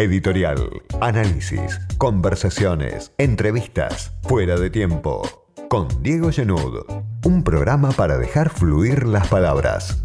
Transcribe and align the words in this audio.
Editorial, 0.00 0.56
análisis, 1.02 1.78
conversaciones, 1.98 3.12
entrevistas, 3.18 4.12
fuera 4.22 4.56
de 4.58 4.70
tiempo. 4.70 5.20
Con 5.68 5.88
Diego 6.02 6.32
Genud, 6.32 6.86
un 7.26 7.44
programa 7.44 7.90
para 7.92 8.16
dejar 8.16 8.48
fluir 8.48 9.06
las 9.06 9.28
palabras. 9.28 10.02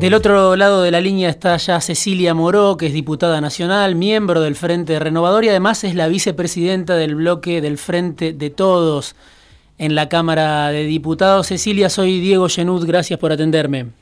Del 0.00 0.14
otro 0.14 0.56
lado 0.56 0.80
de 0.80 0.90
la 0.90 1.02
línea 1.02 1.28
está 1.28 1.58
ya 1.58 1.82
Cecilia 1.82 2.32
Moró, 2.32 2.78
que 2.78 2.86
es 2.86 2.94
diputada 2.94 3.42
nacional, 3.42 3.94
miembro 3.94 4.40
del 4.40 4.56
Frente 4.56 4.98
Renovador 4.98 5.44
y 5.44 5.50
además 5.50 5.84
es 5.84 5.94
la 5.94 6.08
vicepresidenta 6.08 6.96
del 6.96 7.14
bloque 7.14 7.60
del 7.60 7.76
Frente 7.76 8.32
de 8.32 8.48
Todos 8.48 9.16
en 9.76 9.94
la 9.94 10.08
Cámara 10.08 10.68
de 10.68 10.84
Diputados. 10.84 11.48
Cecilia, 11.48 11.90
soy 11.90 12.20
Diego 12.20 12.48
Genud, 12.48 12.86
gracias 12.86 13.20
por 13.20 13.32
atenderme. 13.32 13.99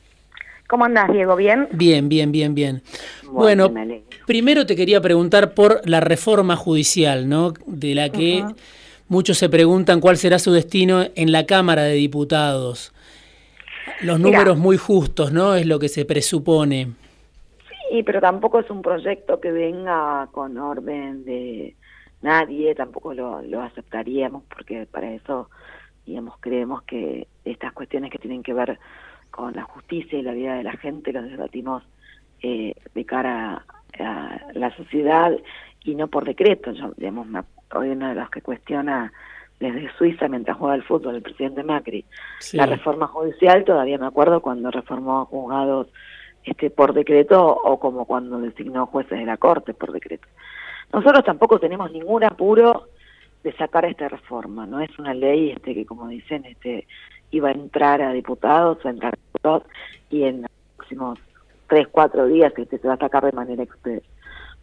¿Cómo 0.69 0.85
andás, 0.85 1.11
Diego? 1.11 1.35
¿Bien? 1.35 1.67
Bien, 1.71 2.09
bien, 2.09 2.31
bien, 2.31 2.53
bien. 2.53 2.83
Bueno, 3.31 3.73
primero 4.27 4.67
te 4.67 4.75
quería 4.75 5.01
preguntar 5.01 5.55
por 5.55 5.81
la 5.89 5.99
reforma 5.99 6.55
judicial, 6.55 7.27
¿no? 7.27 7.53
De 7.65 7.95
la 7.95 8.09
que 8.09 8.45
muchos 9.07 9.39
se 9.39 9.49
preguntan 9.49 9.99
cuál 9.99 10.17
será 10.17 10.37
su 10.37 10.51
destino 10.51 11.05
en 11.15 11.31
la 11.31 11.47
Cámara 11.47 11.81
de 11.81 11.93
Diputados. 11.93 12.93
Los 14.01 14.19
números 14.19 14.59
muy 14.59 14.77
justos, 14.77 15.31
¿no? 15.33 15.55
Es 15.55 15.65
lo 15.65 15.79
que 15.79 15.89
se 15.89 16.05
presupone. 16.05 16.89
Sí, 17.89 18.03
pero 18.03 18.21
tampoco 18.21 18.59
es 18.59 18.69
un 18.69 18.83
proyecto 18.83 19.39
que 19.39 19.51
venga 19.51 20.29
con 20.31 20.55
orden 20.59 21.25
de 21.25 21.75
nadie, 22.21 22.75
tampoco 22.75 23.15
lo, 23.15 23.41
lo 23.41 23.63
aceptaríamos 23.63 24.43
porque 24.47 24.85
para 24.85 25.11
eso, 25.13 25.49
digamos, 26.05 26.35
creemos 26.39 26.83
que 26.83 27.27
estas 27.43 27.73
cuestiones 27.73 28.11
que 28.11 28.19
tienen 28.19 28.43
que 28.43 28.53
ver 28.53 28.77
con 29.39 29.55
la 29.55 29.63
justicia 29.63 30.19
y 30.19 30.21
la 30.21 30.33
vida 30.33 30.55
de 30.55 30.63
la 30.63 30.73
gente, 30.73 31.13
los 31.13 31.23
debatimos 31.23 31.81
eh, 32.41 32.73
de 32.93 33.05
cara 33.05 33.65
a, 33.97 34.37
la 34.53 34.75
sociedad 34.75 35.31
y 35.85 35.95
no 35.95 36.09
por 36.09 36.25
decreto. 36.25 36.73
Yo, 36.73 36.91
digamos, 36.97 37.25
me, 37.25 37.41
soy 37.71 37.89
uno 37.91 38.09
de 38.09 38.15
los 38.15 38.29
que 38.29 38.41
cuestiona 38.41 39.13
desde 39.57 39.89
Suiza 39.97 40.27
mientras 40.27 40.57
juega 40.57 40.75
el 40.75 40.83
fútbol 40.83 41.15
el 41.15 41.21
presidente 41.21 41.63
Macri. 41.63 42.03
La 42.51 42.65
reforma 42.65 43.07
judicial, 43.07 43.63
todavía 43.63 43.97
me 43.97 44.07
acuerdo 44.07 44.41
cuando 44.41 44.71
reformó 44.71 45.25
juzgados 45.25 45.87
este 46.43 46.69
por 46.69 46.93
decreto 46.93 47.41
o 47.45 47.79
como 47.79 48.03
cuando 48.03 48.39
designó 48.39 48.87
jueces 48.87 49.19
de 49.19 49.25
la 49.25 49.37
Corte 49.37 49.73
por 49.73 49.93
decreto. 49.93 50.27
Nosotros 50.91 51.23
tampoco 51.23 51.59
tenemos 51.59 51.93
ningún 51.93 52.25
apuro 52.25 52.89
de 53.43 53.53
sacar 53.53 53.85
esta 53.85 54.09
reforma, 54.09 54.65
no 54.65 54.81
es 54.81 54.99
una 54.99 55.13
ley 55.13 55.51
este 55.51 55.73
que 55.73 55.85
como 55.85 56.09
dicen 56.09 56.43
este 56.43 56.85
iba 57.31 57.49
a 57.49 57.53
entrar 57.53 58.01
a 58.01 58.11
diputados, 58.11 58.77
va 58.85 58.89
a 58.89 58.93
entrar 58.93 59.13
a 59.13 59.17
diputados, 59.17 59.63
y 60.09 60.23
en 60.23 60.41
los 60.43 60.51
próximos 60.77 61.19
tres, 61.67 61.87
cuatro 61.91 62.25
días 62.27 62.53
que 62.53 62.65
se 62.65 62.87
va 62.87 62.95
a 62.95 62.97
sacar 62.97 63.25
de 63.25 63.31
manera 63.31 63.63
express. 63.63 64.03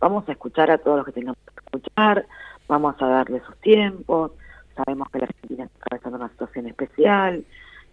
Vamos 0.00 0.28
a 0.28 0.32
escuchar 0.32 0.70
a 0.70 0.78
todos 0.78 0.98
los 0.98 1.06
que 1.06 1.12
tengamos 1.12 1.38
que 1.46 1.64
escuchar, 1.64 2.26
vamos 2.68 2.96
a 3.00 3.06
darle 3.06 3.40
sus 3.46 3.56
tiempos, 3.58 4.32
sabemos 4.74 5.08
que 5.10 5.20
la 5.20 5.24
Argentina 5.26 5.64
está 5.64 5.78
atravesando 5.82 6.18
una 6.18 6.28
situación 6.28 6.66
especial, 6.66 7.44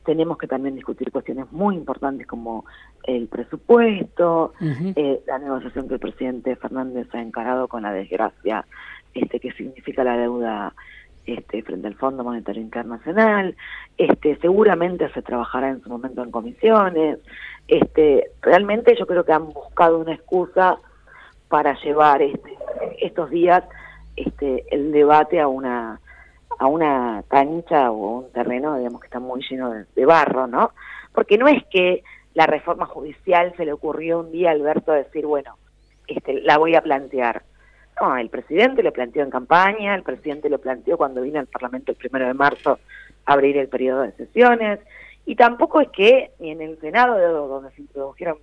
tenemos 0.03 0.37
que 0.37 0.47
también 0.47 0.75
discutir 0.75 1.11
cuestiones 1.11 1.49
muy 1.51 1.75
importantes 1.75 2.27
como 2.27 2.65
el 3.03 3.27
presupuesto, 3.27 4.53
eh, 4.59 5.21
la 5.27 5.39
negociación 5.39 5.87
que 5.87 5.93
el 5.93 5.99
presidente 5.99 6.55
Fernández 6.57 7.07
ha 7.13 7.21
encarado 7.21 7.67
con 7.67 7.83
la 7.83 7.93
desgracia 7.93 8.65
este 9.13 9.39
que 9.39 9.51
significa 9.51 10.03
la 10.03 10.17
deuda 10.17 10.73
este, 11.25 11.61
frente 11.63 11.87
al 11.87 11.95
Fondo 11.95 12.23
Monetario 12.23 12.61
Internacional, 12.61 13.55
este, 13.97 14.37
seguramente 14.37 15.09
se 15.13 15.21
trabajará 15.21 15.69
en 15.69 15.81
su 15.81 15.89
momento 15.89 16.23
en 16.23 16.31
comisiones, 16.31 17.19
este, 17.67 18.31
realmente 18.41 18.95
yo 18.97 19.05
creo 19.05 19.23
que 19.23 19.33
han 19.33 19.53
buscado 19.53 19.99
una 19.99 20.13
excusa 20.13 20.77
para 21.47 21.79
llevar 21.81 22.21
este, 22.21 22.57
estos 22.99 23.29
días 23.29 23.63
este, 24.15 24.65
el 24.71 24.91
debate 24.91 25.39
a 25.39 25.47
una 25.47 25.99
a 26.59 26.67
una 26.67 27.23
cancha 27.27 27.91
o 27.91 28.19
un 28.19 28.31
terreno, 28.31 28.77
digamos, 28.77 29.01
que 29.01 29.07
está 29.07 29.19
muy 29.19 29.41
lleno 29.49 29.71
de, 29.71 30.05
barro, 30.05 30.47
¿no? 30.47 30.71
Porque 31.11 31.37
no 31.37 31.47
es 31.47 31.63
que 31.65 32.03
la 32.33 32.45
reforma 32.45 32.85
judicial 32.85 33.53
se 33.57 33.65
le 33.65 33.73
ocurrió 33.73 34.19
un 34.19 34.31
día 34.31 34.49
a 34.49 34.53
Alberto 34.53 34.91
decir, 34.91 35.25
bueno, 35.25 35.57
este, 36.07 36.41
la 36.41 36.57
voy 36.57 36.75
a 36.75 36.81
plantear 36.81 37.43
no, 37.99 38.17
el 38.17 38.29
presidente 38.29 38.83
lo 38.83 38.91
planteó 38.91 39.23
en 39.23 39.29
campaña, 39.29 39.95
el 39.95 40.03
presidente 40.03 40.49
lo 40.49 40.59
planteó 40.59 40.97
cuando 40.97 41.21
vino 41.21 41.39
al 41.39 41.47
Parlamento 41.47 41.91
el 41.91 41.97
primero 41.97 42.27
de 42.27 42.33
marzo 42.33 42.79
a 43.25 43.33
abrir 43.33 43.57
el 43.57 43.67
periodo 43.67 44.01
de 44.01 44.11
sesiones, 44.13 44.79
y 45.25 45.35
tampoco 45.35 45.79
es 45.81 45.89
que 45.89 46.31
ni 46.39 46.51
en 46.51 46.61
el 46.61 46.79
Senado, 46.79 47.47
donde 47.47 47.71
se 47.71 47.81
introdujeron 47.81 48.37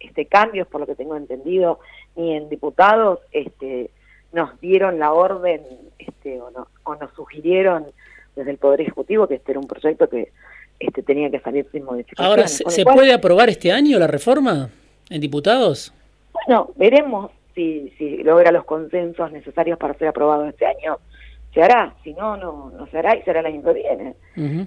este 0.00 0.26
cambios, 0.26 0.66
por 0.66 0.80
lo 0.80 0.86
que 0.86 0.94
tengo 0.94 1.16
entendido, 1.16 1.78
ni 2.16 2.34
en 2.34 2.48
diputados, 2.48 3.20
este 3.32 3.90
nos 4.32 4.58
dieron 4.60 4.98
la 4.98 5.12
orden 5.12 5.60
este, 5.98 6.40
o, 6.40 6.50
no, 6.50 6.66
o 6.84 6.94
nos 6.94 7.12
sugirieron 7.12 7.86
desde 8.34 8.50
el 8.50 8.56
Poder 8.56 8.80
Ejecutivo 8.80 9.28
que 9.28 9.34
este 9.34 9.52
era 9.52 9.60
un 9.60 9.66
proyecto 9.66 10.08
que 10.08 10.32
este, 10.80 11.02
tenía 11.02 11.30
que 11.30 11.38
salir 11.40 11.68
sin 11.70 11.84
modificación. 11.84 12.26
Ahora, 12.26 12.48
¿se, 12.48 12.84
puede 12.84 13.12
aprobar 13.12 13.50
este 13.50 13.70
año 13.70 13.98
la 13.98 14.06
reforma 14.06 14.70
en 15.10 15.20
diputados? 15.20 15.92
Bueno, 16.32 16.70
veremos 16.76 17.30
si, 17.54 17.92
si 17.98 18.18
logra 18.18 18.52
los 18.52 18.64
consensos 18.64 19.30
necesarios 19.32 19.78
para 19.78 19.94
ser 19.94 20.08
aprobado 20.08 20.46
este 20.46 20.66
año, 20.66 20.98
se 21.52 21.62
hará, 21.62 21.94
si 22.02 22.14
no, 22.14 22.36
no, 22.36 22.70
no 22.70 22.86
se 22.86 22.98
hará 22.98 23.16
y 23.16 23.22
será 23.22 23.40
el 23.40 23.46
año 23.46 23.62
que 23.62 23.72
viene. 23.74 24.14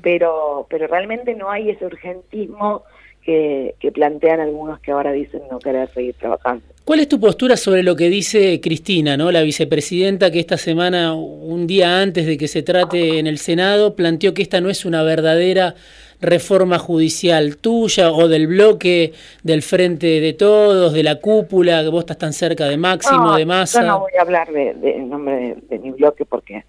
pero, 0.01 0.67
pero 0.69 0.87
realmente 0.87 1.33
no 1.33 1.49
hay 1.49 1.69
ese 1.71 1.85
urgentismo 1.85 2.83
que, 3.23 3.75
que 3.79 3.91
plantean 3.91 4.39
algunos 4.39 4.79
que 4.79 4.91
ahora 4.91 5.11
dicen 5.11 5.41
no 5.49 5.59
querer 5.59 5.89
seguir 5.89 6.15
trabajando. 6.15 6.65
¿Cuál 6.85 6.99
es 6.99 7.09
tu 7.09 7.19
postura 7.19 7.57
sobre 7.57 7.81
lo 7.81 7.95
que 7.95 8.09
dice 8.09 8.61
Cristina, 8.61 9.17
¿no? 9.17 9.31
la 9.31 9.41
vicepresidenta, 9.41 10.29
que 10.29 10.39
esta 10.39 10.55
semana, 10.55 11.15
un 11.15 11.65
día 11.65 11.99
antes 11.99 12.27
de 12.27 12.37
que 12.37 12.47
se 12.47 12.61
trate 12.61 13.17
en 13.17 13.25
el 13.25 13.39
Senado, 13.39 13.95
planteó 13.95 14.35
que 14.35 14.43
esta 14.43 14.61
no 14.61 14.69
es 14.69 14.85
una 14.85 15.01
verdadera 15.01 15.73
reforma 16.21 16.77
judicial 16.77 17.57
tuya 17.57 18.11
o 18.11 18.27
del 18.27 18.45
bloque 18.45 19.13
del 19.41 19.63
Frente 19.63 20.21
de 20.21 20.33
Todos, 20.33 20.93
de 20.93 21.01
la 21.01 21.15
cúpula, 21.15 21.81
que 21.81 21.89
vos 21.89 22.01
estás 22.01 22.19
tan 22.19 22.33
cerca 22.33 22.65
de 22.65 22.77
Máximo, 22.77 23.35
de 23.35 23.47
Massa? 23.47 23.81
Yo 23.81 23.87
no 23.87 23.99
voy 24.01 24.11
a 24.19 24.21
hablar 24.21 24.51
de, 24.51 24.75
nombre 24.99 25.57
de, 25.67 25.79
mi 25.79 25.89
bloque 25.89 26.23
porque 26.23 26.65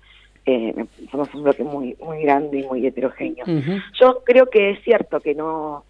eh, 0.47 0.75
somos 1.11 1.29
un 1.35 1.43
bloque 1.43 1.63
muy, 1.63 1.95
muy 2.01 2.23
grande 2.23 2.61
y 2.61 2.63
muy 2.63 2.87
heterogéneo. 2.87 3.45
Yo 4.01 4.23
creo 4.25 4.47
que 4.47 4.71
es 4.71 4.83
cierto 4.83 5.21
que 5.21 5.35
no 5.35 5.85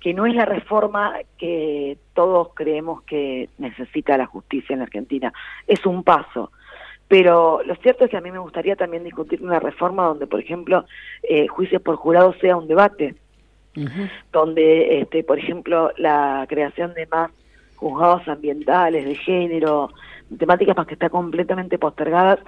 que 0.00 0.14
no 0.14 0.26
es 0.26 0.34
la 0.34 0.46
reforma 0.46 1.14
que 1.36 1.98
todos 2.14 2.48
creemos 2.54 3.02
que 3.02 3.48
necesita 3.58 4.16
la 4.16 4.26
justicia 4.26 4.74
en 4.74 4.82
Argentina, 4.82 5.32
es 5.66 5.84
un 5.84 6.02
paso. 6.02 6.50
Pero 7.06 7.60
lo 7.64 7.74
cierto 7.76 8.04
es 8.04 8.10
que 8.10 8.16
a 8.16 8.20
mí 8.20 8.30
me 8.30 8.38
gustaría 8.38 8.76
también 8.76 9.04
discutir 9.04 9.42
una 9.42 9.58
reforma 9.58 10.06
donde, 10.06 10.26
por 10.26 10.40
ejemplo, 10.40 10.84
eh, 11.22 11.48
juicio 11.48 11.80
por 11.80 11.96
jurado 11.96 12.32
sea 12.40 12.56
un 12.56 12.68
debate, 12.68 13.16
donde, 14.32 15.00
este, 15.00 15.24
por 15.24 15.38
ejemplo, 15.38 15.92
la 15.96 16.46
creación 16.48 16.94
de 16.94 17.06
más 17.06 17.30
juzgados 17.76 18.28
ambientales, 18.28 19.04
de 19.04 19.14
género, 19.16 19.90
temáticas 20.38 20.76
más 20.76 20.86
que 20.86 20.94
están 20.94 21.08
completamente 21.08 21.78
postergadas, 21.78 22.38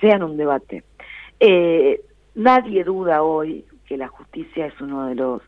sean 0.00 0.22
un 0.22 0.36
debate. 0.36 0.84
Eh, 1.38 2.00
nadie 2.34 2.84
duda 2.84 3.22
hoy 3.22 3.64
que 3.86 3.96
la 3.96 4.08
justicia 4.08 4.66
es 4.66 4.80
uno 4.80 5.06
de 5.06 5.14
los 5.14 5.42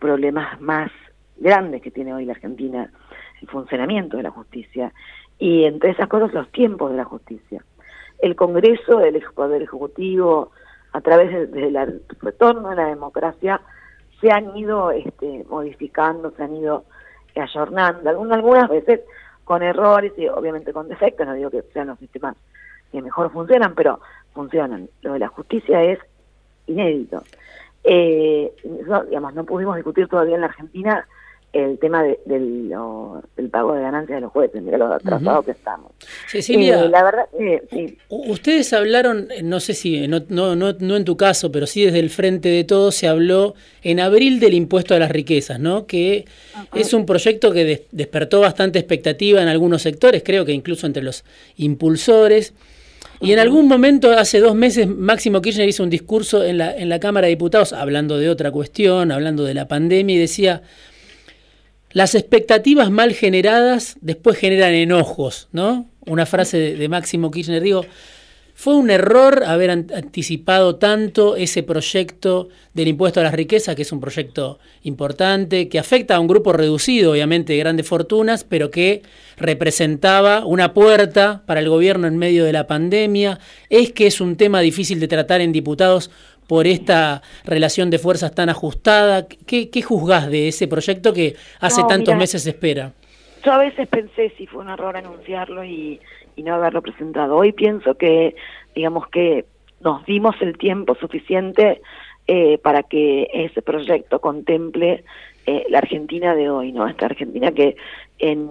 problemas 0.00 0.60
más 0.60 0.90
grandes 1.36 1.82
que 1.82 1.90
tiene 1.90 2.14
hoy 2.14 2.24
la 2.24 2.32
Argentina, 2.32 2.90
el 3.40 3.48
funcionamiento 3.48 4.16
de 4.16 4.24
la 4.24 4.30
justicia, 4.30 4.92
y 5.38 5.64
entre 5.64 5.90
esas 5.90 6.08
cosas 6.08 6.32
los 6.32 6.50
tiempos 6.50 6.90
de 6.90 6.96
la 6.96 7.04
justicia. 7.04 7.64
El 8.18 8.34
Congreso, 8.34 9.00
el 9.00 9.22
Poder 9.34 9.62
Ejecutivo, 9.62 10.50
a 10.92 11.00
través 11.00 11.50
del 11.52 12.02
retorno 12.20 12.70
a 12.70 12.74
la 12.74 12.86
democracia, 12.86 13.60
se 14.20 14.32
han 14.32 14.56
ido 14.56 14.90
este, 14.90 15.44
modificando, 15.48 16.32
se 16.32 16.42
han 16.42 16.56
ido 16.56 16.84
ayornando, 17.36 18.10
algunas, 18.10 18.38
algunas 18.38 18.68
veces 18.68 19.00
con 19.44 19.62
errores 19.62 20.12
y 20.16 20.26
obviamente 20.28 20.72
con 20.72 20.88
defectos, 20.88 21.26
no 21.26 21.34
digo 21.34 21.50
que 21.50 21.62
sean 21.72 21.86
los 21.86 21.98
sistemas 21.98 22.36
que 22.90 23.00
mejor 23.00 23.30
funcionan, 23.30 23.74
pero 23.74 24.00
funcionan. 24.34 24.88
Lo 25.02 25.12
de 25.12 25.20
la 25.20 25.28
justicia 25.28 25.82
es 25.82 25.98
inédito. 26.66 27.22
Eh, 27.84 28.52
digamos, 29.08 29.34
no 29.34 29.44
pudimos 29.44 29.76
discutir 29.76 30.08
todavía 30.08 30.34
en 30.34 30.42
la 30.42 30.48
Argentina 30.48 31.06
el 31.52 31.78
tema 31.78 32.02
del, 32.02 32.70
pago 33.50 33.72
de 33.72 33.80
ganancias 33.80 34.16
de 34.16 34.20
los 34.20 34.32
jueces, 34.32 34.62
mira 34.62 34.76
lo 34.76 34.92
atrasados 34.92 35.46
que 35.46 35.52
estamos. 35.52 35.92
Cecilia, 36.26 36.84
eh, 36.84 36.88
la 36.88 37.02
verdad, 37.02 37.26
ustedes 38.08 38.72
hablaron, 38.74 39.28
no 39.42 39.58
sé 39.58 39.72
si, 39.72 40.06
no, 40.08 40.20
no, 40.28 40.54
no, 40.54 40.96
en 40.96 41.04
tu 41.04 41.16
caso, 41.16 41.50
pero 41.50 41.66
sí 41.66 41.84
desde 41.84 42.00
el 42.00 42.10
frente 42.10 42.50
de 42.50 42.64
todos 42.64 42.94
se 42.94 43.08
habló 43.08 43.54
en 43.82 43.98
abril 43.98 44.40
del 44.40 44.54
impuesto 44.54 44.94
a 44.94 44.98
las 44.98 45.10
riquezas, 45.10 45.58
¿no? 45.58 45.86
Que 45.86 46.26
es 46.74 46.92
un 46.92 47.06
proyecto 47.06 47.50
que 47.52 47.86
despertó 47.90 48.40
bastante 48.40 48.78
expectativa 48.78 49.40
en 49.40 49.48
algunos 49.48 49.82
sectores, 49.82 50.22
creo 50.22 50.44
que 50.44 50.52
incluso 50.52 50.86
entre 50.86 51.02
los 51.02 51.24
impulsores. 51.56 52.52
Y 53.20 53.32
en 53.32 53.38
algún 53.40 53.66
momento, 53.66 54.12
hace 54.12 54.38
dos 54.38 54.54
meses, 54.54 54.86
Máximo 54.86 55.42
Kirchner 55.42 55.68
hizo 55.68 55.82
un 55.82 55.90
discurso 55.90 56.44
en 56.44 56.58
la, 56.58 56.76
en 56.76 56.88
la 56.88 57.00
Cámara 57.00 57.26
de 57.26 57.30
Diputados 57.30 57.72
hablando 57.72 58.16
de 58.16 58.30
otra 58.30 58.50
cuestión, 58.50 59.10
hablando 59.10 59.44
de 59.44 59.54
la 59.54 59.66
pandemia, 59.66 60.16
y 60.16 60.18
decía, 60.18 60.62
las 61.90 62.14
expectativas 62.14 62.90
mal 62.90 63.12
generadas 63.14 63.96
después 64.00 64.38
generan 64.38 64.74
enojos, 64.74 65.48
¿no? 65.52 65.90
Una 66.06 66.26
frase 66.26 66.58
de, 66.58 66.76
de 66.76 66.88
Máximo 66.88 67.30
Kirchner, 67.30 67.62
digo, 67.62 67.84
¿Fue 68.60 68.74
un 68.74 68.90
error 68.90 69.44
haber 69.46 69.70
anticipado 69.70 70.74
tanto 70.78 71.36
ese 71.36 71.62
proyecto 71.62 72.48
del 72.74 72.88
impuesto 72.88 73.20
a 73.20 73.22
las 73.22 73.32
riquezas, 73.32 73.76
que 73.76 73.82
es 73.82 73.92
un 73.92 74.00
proyecto 74.00 74.58
importante, 74.82 75.68
que 75.68 75.78
afecta 75.78 76.16
a 76.16 76.18
un 76.18 76.26
grupo 76.26 76.52
reducido, 76.52 77.12
obviamente, 77.12 77.52
de 77.52 77.60
grandes 77.60 77.86
fortunas, 77.86 78.42
pero 78.42 78.72
que 78.72 79.02
representaba 79.36 80.44
una 80.44 80.74
puerta 80.74 81.44
para 81.46 81.60
el 81.60 81.68
gobierno 81.68 82.08
en 82.08 82.18
medio 82.18 82.44
de 82.44 82.52
la 82.52 82.66
pandemia? 82.66 83.38
¿Es 83.70 83.92
que 83.92 84.08
es 84.08 84.20
un 84.20 84.34
tema 84.34 84.58
difícil 84.58 84.98
de 84.98 85.06
tratar 85.06 85.40
en 85.40 85.52
diputados 85.52 86.10
por 86.48 86.66
esta 86.66 87.22
relación 87.44 87.90
de 87.90 88.00
fuerzas 88.00 88.34
tan 88.34 88.48
ajustada? 88.48 89.28
¿Qué, 89.28 89.70
qué 89.70 89.82
juzgás 89.82 90.28
de 90.28 90.48
ese 90.48 90.66
proyecto 90.66 91.12
que 91.12 91.36
hace 91.60 91.82
tantos 91.88 92.16
meses 92.16 92.42
se 92.42 92.50
espera? 92.50 92.92
Yo 93.44 93.52
a 93.52 93.58
veces 93.58 93.88
pensé 93.88 94.32
si 94.36 94.46
fue 94.46 94.62
un 94.62 94.70
error 94.70 94.96
anunciarlo 94.96 95.64
y 95.64 96.00
no 96.36 96.54
haberlo 96.54 96.82
presentado. 96.82 97.36
Hoy 97.36 97.52
pienso 97.52 97.96
que, 97.96 98.36
digamos 98.74 99.08
que 99.08 99.44
nos 99.80 100.04
dimos 100.06 100.36
el 100.40 100.56
tiempo 100.56 100.94
suficiente 100.94 101.80
eh, 102.26 102.58
para 102.58 102.82
que 102.82 103.28
ese 103.32 103.62
proyecto 103.62 104.20
contemple 104.20 105.04
eh, 105.46 105.64
la 105.70 105.78
Argentina 105.78 106.34
de 106.34 106.50
hoy, 106.50 106.72
¿no? 106.72 106.86
Esta 106.86 107.06
Argentina 107.06 107.52
que 107.52 107.76
en 108.18 108.50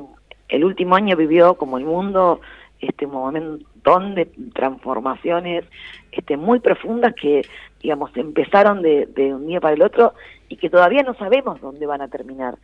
el 0.50 0.64
último 0.64 0.96
año 0.96 1.16
vivió 1.16 1.56
como 1.56 1.78
el 1.78 1.86
mundo 1.86 2.42
este 2.80 3.08
montón 3.08 4.16
de 4.16 4.26
transformaciones 4.54 5.66
este 6.12 6.38
muy 6.38 6.60
profundas 6.60 7.14
que 7.16 7.42
digamos 7.82 8.16
empezaron 8.16 8.82
de, 8.82 9.08
de 9.08 9.34
un 9.34 9.48
día 9.48 9.60
para 9.60 9.74
el 9.74 9.82
otro 9.82 10.14
y 10.48 10.58
que 10.58 10.70
todavía 10.70 11.04
no 11.04 11.14
sabemos 11.16 11.60
dónde 11.62 11.86
van 11.86 12.02
a 12.02 12.08
terminar. 12.08 12.58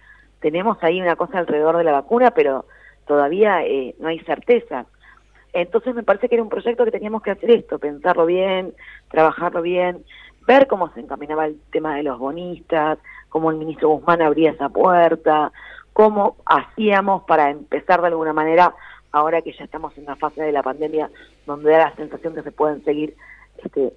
Tenemos 0.43 0.77
ahí 0.81 0.99
una 0.99 1.15
cosa 1.15 1.39
alrededor 1.39 1.77
de 1.77 1.85
la 1.85 1.93
vacuna, 1.93 2.31
pero 2.31 2.65
todavía 3.07 3.63
eh, 3.63 3.95
no 3.97 4.09
hay 4.09 4.19
certeza. 4.19 4.85
Entonces 5.53 5.95
me 5.95 6.03
parece 6.03 6.27
que 6.27 6.35
era 6.35 6.43
un 6.43 6.49
proyecto 6.49 6.83
que 6.83 6.91
teníamos 6.91 7.21
que 7.21 7.31
hacer 7.31 7.49
esto, 7.49 7.79
pensarlo 7.79 8.25
bien, 8.25 8.73
trabajarlo 9.09 9.61
bien, 9.61 10.03
ver 10.45 10.67
cómo 10.67 10.91
se 10.91 10.99
encaminaba 10.99 11.45
el 11.45 11.61
tema 11.71 11.95
de 11.95 12.03
los 12.03 12.19
bonistas, 12.19 12.99
cómo 13.29 13.51
el 13.51 13.57
ministro 13.57 13.87
Guzmán 13.87 14.21
abría 14.21 14.51
esa 14.51 14.67
puerta, 14.67 15.53
cómo 15.93 16.35
hacíamos 16.45 17.23
para 17.23 17.49
empezar 17.49 18.01
de 18.01 18.07
alguna 18.07 18.33
manera, 18.33 18.75
ahora 19.13 19.41
que 19.41 19.53
ya 19.53 19.63
estamos 19.63 19.97
en 19.97 20.03
una 20.03 20.17
fase 20.17 20.43
de 20.43 20.51
la 20.51 20.61
pandemia 20.61 21.09
donde 21.45 21.71
da 21.71 21.77
la 21.77 21.95
sensación 21.95 22.35
que 22.35 22.43
se 22.43 22.51
pueden 22.51 22.83
seguir 22.83 23.15
este, 23.63 23.93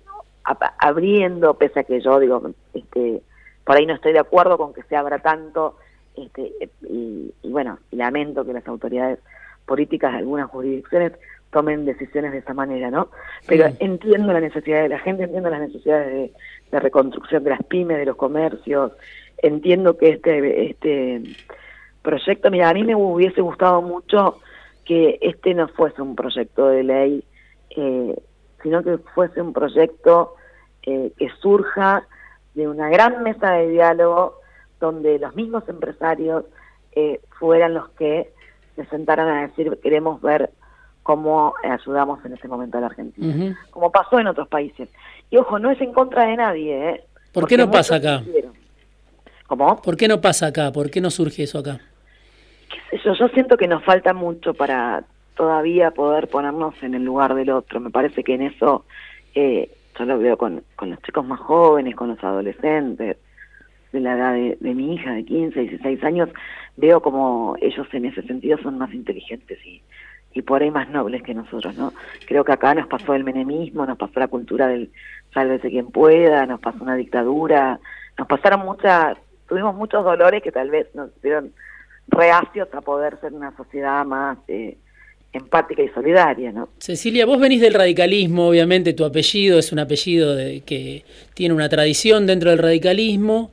abriendo, 0.79 1.55
pese 1.55 1.81
a 1.81 1.85
que 1.85 2.01
yo 2.01 2.21
digo, 2.21 2.41
este, 2.73 3.21
por 3.65 3.77
ahí 3.77 3.85
no 3.85 3.95
estoy 3.95 4.13
de 4.13 4.21
acuerdo 4.21 4.57
con 4.57 4.73
que 4.73 4.85
se 4.85 4.95
abra 4.95 5.19
tanto, 5.19 5.77
este, 6.17 6.53
y, 6.89 7.33
y 7.43 7.51
bueno, 7.51 7.79
lamento 7.91 8.45
que 8.45 8.53
las 8.53 8.67
autoridades 8.67 9.19
políticas 9.67 10.13
de 10.13 10.19
algunas 10.19 10.51
jurisdicciones 10.51 11.13
tomen 11.51 11.85
decisiones 11.85 12.33
de 12.33 12.39
esa 12.39 12.55
manera, 12.55 12.91
¿no? 12.91 13.09
Pero 13.47 13.67
entiendo 13.79 14.33
la 14.33 14.41
necesidad 14.41 14.83
de 14.83 14.89
la 14.89 14.99
gente, 14.99 15.25
entiendo 15.25 15.51
las 15.51 15.61
necesidades 15.61 16.33
de, 16.71 16.81
reconstrucción 16.81 17.43
de 17.45 17.51
las 17.51 17.63
pymes, 17.63 17.97
de 17.97 18.05
los 18.05 18.17
comercios, 18.17 18.93
entiendo 19.39 19.97
que 19.97 20.11
este, 20.11 20.71
este 20.71 21.23
proyecto, 22.03 22.51
mira, 22.51 22.69
a 22.69 22.75
mí 22.75 22.85
me 22.85 22.95
hubiese 22.95 23.41
gustado 23.41 23.81
mucho 23.81 24.39
que 24.85 25.19
este 25.23 25.55
no 25.55 25.69
fuese 25.69 26.03
un 26.03 26.15
proyecto 26.15 26.69
de 26.69 26.83
ley, 26.83 27.25
eh, 27.71 28.15
sino 28.63 28.83
que 28.83 28.99
fuese 29.15 29.41
un 29.41 29.55
proyecto 29.55 30.35
eh, 30.83 31.13
que 31.17 31.31
surja 31.41 32.07
de 32.55 32.69
una 32.69 32.91
gran 32.91 33.23
mesa 33.23 33.53
de 33.53 33.71
diálogo 33.71 34.36
donde 34.81 35.19
los 35.19 35.35
mismos 35.35 35.69
empresarios 35.69 36.45
eh, 36.93 37.21
fueran 37.39 37.75
los 37.75 37.89
que 37.91 38.33
se 38.75 38.85
sentaran 38.87 39.29
a 39.29 39.43
decir 39.47 39.79
queremos 39.83 40.21
ver 40.21 40.51
cómo 41.03 41.55
ayudamos 41.63 42.25
en 42.25 42.33
ese 42.33 42.49
momento 42.49 42.79
a 42.79 42.81
la 42.81 42.87
Argentina, 42.89 43.57
como 43.71 43.93
pasó 43.93 44.19
en 44.19 44.27
otros 44.27 44.49
países. 44.49 44.89
Y 45.31 45.37
ojo, 45.37 45.59
no 45.59 45.71
es 45.71 45.81
en 45.81 45.93
contra 45.93 46.27
de 46.27 46.37
nadie, 46.37 46.91
¿eh? 46.91 47.05
¿Por 47.33 47.47
qué 47.47 47.57
no 47.57 47.71
pasa 47.71 47.97
acá? 47.97 48.23
¿Cómo? 49.47 49.81
¿Por 49.81 49.97
qué 49.97 50.09
no 50.09 50.21
pasa 50.21 50.47
acá? 50.47 50.73
¿Por 50.73 50.91
qué 50.91 51.01
no 51.01 51.11
surge 51.11 51.45
eso 51.45 51.59
acá? 51.59 51.81
yo? 53.05 53.15
Yo 53.15 53.29
siento 53.29 53.57
que 53.57 53.69
nos 53.69 53.85
falta 53.85 54.13
mucho 54.15 54.55
para 54.55 55.05
todavía 55.37 55.93
poder 55.93 56.29
ponernos 56.29 56.75
en 56.83 56.95
el 56.95 57.05
lugar 57.05 57.35
del 57.35 57.51
otro. 57.51 57.79
Me 57.79 57.91
parece 57.91 58.25
que 58.25 58.35
en 58.35 58.43
eso, 58.43 58.85
eh, 59.35 59.71
yo 59.97 60.05
lo 60.07 60.19
veo 60.19 60.37
con, 60.37 60.65
con 60.75 60.91
los 60.91 61.01
chicos 61.03 61.25
más 61.25 61.39
jóvenes, 61.39 61.95
con 61.95 62.09
los 62.09 62.25
adolescentes, 62.25 63.19
de 63.97 64.03
la 64.03 64.15
edad 64.15 64.33
de, 64.35 64.75
mi 64.75 64.95
hija, 64.95 65.13
de 65.13 65.25
15, 65.25 65.61
16 65.61 66.05
años, 66.05 66.29
veo 66.77 67.01
como 67.01 67.57
ellos 67.61 67.87
en 67.93 68.07
ese 68.07 68.23
sentido 68.23 68.59
son 68.59 68.79
más 68.79 68.93
inteligentes 68.93 69.59
y, 69.65 69.83
y 70.35 70.43
por 70.43 70.63
ahí 70.63 70.71
más 70.71 70.89
nobles 70.91 71.23
que 71.23 71.35
nosotros, 71.35 71.77
¿no? 71.77 71.93
Creo 72.27 72.45
que 72.45 72.53
acá 72.53 72.75
nos 72.75 72.87
pasó 72.87 73.15
el 73.15 73.25
menemismo, 73.25 73.87
nos 73.87 73.99
pasó 73.99 74.21
la 74.21 74.29
cultura 74.29 74.69
del 74.69 74.91
sálvese 75.33 75.71
quien 75.71 75.91
pueda, 75.91 76.47
nos 76.47 76.61
pasó 76.61 76.83
una 76.83 76.97
dictadura, 76.97 77.81
nos 78.19 78.27
pasaron 78.27 78.61
muchas, 78.61 79.17
tuvimos 79.49 79.75
muchos 79.75 80.05
dolores 80.05 80.43
que 80.43 80.53
tal 80.53 80.71
vez 80.71 80.87
nos 80.95 81.11
hicieron 81.17 81.53
reacios 82.09 82.69
a 82.73 82.81
poder 82.81 83.19
ser 83.21 83.33
una 83.33 83.55
sociedad 83.57 84.05
más 84.05 84.39
eh, 84.49 84.77
empática 85.33 85.83
y 85.83 85.89
solidaria, 85.89 86.53
¿no? 86.53 86.69
Cecilia, 86.79 87.27
vos 87.27 87.39
venís 87.39 87.61
del 87.61 87.75
radicalismo, 87.75 88.49
obviamente 88.49 88.93
tu 88.93 89.05
apellido 89.05 89.59
es 89.59 89.73
un 89.73 89.79
apellido 89.79 90.35
de, 90.35 90.63
que 90.63 91.05
tiene 91.35 91.55
una 91.55 91.69
tradición 91.69 92.27
dentro 92.27 92.51
del 92.51 92.59
radicalismo. 92.59 93.53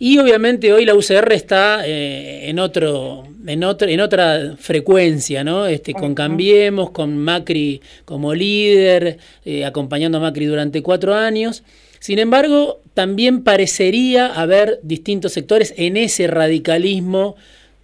Y 0.00 0.18
obviamente 0.18 0.72
hoy 0.72 0.84
la 0.84 0.94
UCR 0.94 1.32
está 1.32 1.84
eh, 1.84 2.48
en 2.48 2.60
otro, 2.60 3.24
en 3.46 3.64
otro, 3.64 3.88
en 3.88 4.00
otra 4.00 4.54
frecuencia, 4.56 5.42
¿no? 5.42 5.66
Este, 5.66 5.92
con 5.92 6.14
Cambiemos, 6.14 6.90
con 6.90 7.16
Macri 7.16 7.82
como 8.04 8.32
líder, 8.32 9.18
eh, 9.44 9.64
acompañando 9.64 10.18
a 10.18 10.20
Macri 10.20 10.46
durante 10.46 10.82
cuatro 10.82 11.14
años. 11.14 11.64
Sin 11.98 12.20
embargo, 12.20 12.80
también 12.94 13.42
parecería 13.42 14.26
haber 14.28 14.78
distintos 14.84 15.32
sectores 15.32 15.74
en 15.76 15.96
ese 15.96 16.28
radicalismo 16.28 17.34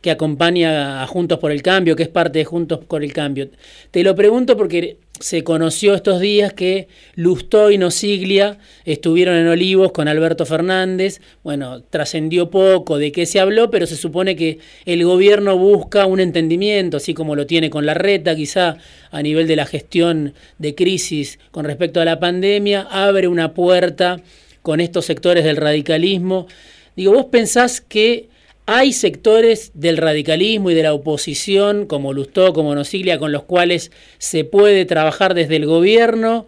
que 0.05 0.11
acompaña 0.11 1.03
a 1.03 1.07
Juntos 1.07 1.39
por 1.39 1.51
el 1.51 1.63
Cambio, 1.63 1.97
que 1.97 2.03
es 2.03 2.11
parte 2.11 2.39
de 2.39 2.45
Juntos 2.45 2.81
por 2.85 3.03
el 3.03 3.15
Cambio. 3.15 3.49
Te 3.91 4.03
lo 4.03 4.15
pregunto 4.15 4.55
porque 4.55 4.99
se 5.19 5.43
conoció 5.43 5.95
estos 5.95 6.21
días 6.21 6.53
que 6.53 6.89
Lustó 7.15 7.71
y 7.71 7.79
Nosiglia 7.79 8.59
estuvieron 8.85 9.35
en 9.35 9.49
Olivos 9.49 9.93
con 9.93 10.07
Alberto 10.07 10.45
Fernández. 10.45 11.23
Bueno, 11.43 11.81
trascendió 11.85 12.51
poco 12.51 12.99
de 12.99 13.13
qué 13.13 13.25
se 13.25 13.41
habló, 13.41 13.71
pero 13.71 13.87
se 13.87 13.97
supone 13.97 14.37
que 14.37 14.59
el 14.85 15.03
gobierno 15.07 15.57
busca 15.57 16.05
un 16.05 16.21
entendimiento, 16.21 16.99
así 16.99 17.15
como 17.15 17.35
lo 17.35 17.47
tiene 17.47 17.71
con 17.71 17.87
la 17.87 17.95
reta, 17.95 18.37
quizá 18.37 18.77
a 19.11 19.23
nivel 19.23 19.47
de 19.47 19.57
la 19.57 19.65
gestión 19.65 20.35
de 20.59 20.75
crisis 20.75 21.39
con 21.51 21.65
respecto 21.65 22.03
a 22.03 22.05
la 22.05 22.21
pandemia, 22.21 22.83
abre 22.91 23.27
una 23.27 23.55
puerta 23.55 24.21
con 24.61 24.81
estos 24.81 25.07
sectores 25.07 25.45
del 25.45 25.57
radicalismo. 25.57 26.47
Digo, 26.95 27.15
¿vos 27.15 27.25
pensás 27.31 27.81
que 27.81 28.34
hay 28.67 28.93
sectores 28.93 29.73
del 29.75 29.99
radicalismo 29.99 30.71
y 30.71 30.75
de 30.75 30.83
la 30.83 30.95
oposición, 30.95 31.87
como 31.87 32.13
Lustó, 32.13 32.53
como 32.53 32.75
Nosiglia, 32.75 33.19
con 33.19 33.31
los 33.31 33.43
cuales 33.43 33.93
se 34.19 34.45
puede 34.45 34.87
trabajar 34.87 35.35
desde 35.35 35.57
el 35.57 35.67
gobierno. 35.67 36.47